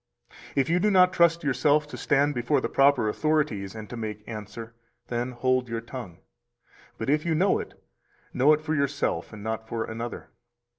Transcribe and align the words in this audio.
If 0.55 0.67
you 0.67 0.79
do 0.79 0.89
not 0.89 1.13
trust 1.13 1.43
yourself 1.43 1.85
to 1.85 1.95
stand 1.95 2.33
before 2.33 2.59
the 2.59 2.67
proper 2.67 3.07
authorities 3.07 3.75
and 3.75 3.87
to 3.91 3.95
make 3.95 4.23
answer, 4.27 4.73
then 5.09 5.29
hold 5.31 5.69
your 5.69 5.79
tongue. 5.79 6.17
But 6.97 7.07
if 7.07 7.23
you 7.23 7.35
know 7.35 7.59
it, 7.59 7.79
know 8.33 8.51
it 8.53 8.61
for 8.61 8.73
yourself 8.73 9.31
and 9.31 9.43
not 9.43 9.67
for 9.67 9.83
another. 9.83 10.29